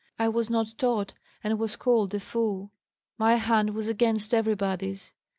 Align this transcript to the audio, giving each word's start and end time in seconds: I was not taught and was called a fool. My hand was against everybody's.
I 0.17 0.29
was 0.29 0.49
not 0.49 0.73
taught 0.79 1.13
and 1.43 1.59
was 1.59 1.75
called 1.75 2.15
a 2.15 2.19
fool. 2.19 2.71
My 3.19 3.35
hand 3.35 3.75
was 3.75 3.87
against 3.87 4.33
everybody's. 4.33 5.13